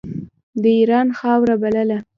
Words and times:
د 0.61 0.63
اېران 0.77 1.07
خاوره 1.17 1.55
بلله. 1.61 1.97